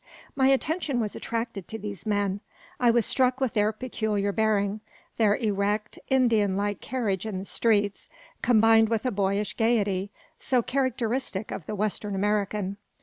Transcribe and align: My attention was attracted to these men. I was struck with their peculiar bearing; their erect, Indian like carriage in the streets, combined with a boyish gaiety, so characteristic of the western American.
My 0.35 0.47
attention 0.47 0.99
was 0.99 1.15
attracted 1.15 1.67
to 1.67 1.77
these 1.77 2.07
men. 2.07 2.39
I 2.79 2.89
was 2.89 3.05
struck 3.05 3.39
with 3.39 3.53
their 3.53 3.71
peculiar 3.71 4.31
bearing; 4.31 4.81
their 5.17 5.35
erect, 5.35 5.99
Indian 6.09 6.55
like 6.55 6.81
carriage 6.81 7.23
in 7.23 7.37
the 7.37 7.45
streets, 7.45 8.09
combined 8.41 8.89
with 8.89 9.05
a 9.05 9.11
boyish 9.11 9.53
gaiety, 9.57 10.09
so 10.39 10.63
characteristic 10.63 11.51
of 11.51 11.67
the 11.67 11.75
western 11.75 12.15
American. 12.15 12.77